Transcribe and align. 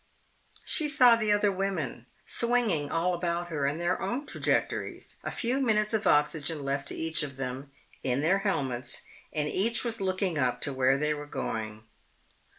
She 0.65 0.89
saw 0.89 1.15
the 1.15 1.31
other 1.31 1.51
women 1.51 2.07
swinging 2.25 2.89
all 2.89 3.13
about 3.13 3.49
her 3.49 3.67
in 3.67 3.77
their 3.77 4.01
own 4.01 4.25
trajectories, 4.25 5.17
a 5.23 5.29
few 5.29 5.59
minutes 5.59 5.93
of 5.93 6.07
oxygen 6.07 6.63
left 6.65 6.87
to 6.87 6.95
each 6.95 7.21
of 7.21 7.35
them 7.37 7.69
in 8.03 8.21
their 8.21 8.39
helmets, 8.39 9.01
and 9.31 9.47
each 9.47 9.83
was 9.83 10.01
looking 10.01 10.39
up 10.39 10.59
to 10.61 10.73
where 10.73 10.97
they 10.97 11.13
were 11.13 11.27
going. 11.27 11.83